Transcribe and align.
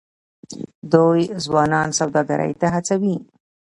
دوی 0.93 1.21
ځوانان 1.45 1.89
سوداګرۍ 1.99 2.51
ته 2.59 2.67
هڅوي. 2.73 3.15